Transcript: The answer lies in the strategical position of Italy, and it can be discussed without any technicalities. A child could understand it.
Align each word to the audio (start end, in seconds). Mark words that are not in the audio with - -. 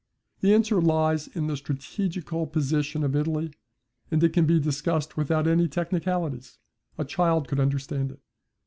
The 0.39 0.51
answer 0.55 0.81
lies 0.81 1.27
in 1.27 1.45
the 1.45 1.55
strategical 1.55 2.47
position 2.47 3.03
of 3.03 3.15
Italy, 3.15 3.53
and 4.09 4.23
it 4.23 4.33
can 4.33 4.47
be 4.47 4.59
discussed 4.59 5.15
without 5.15 5.45
any 5.45 5.67
technicalities. 5.67 6.57
A 6.97 7.05
child 7.05 7.47
could 7.47 7.59
understand 7.59 8.13
it. 8.13 8.19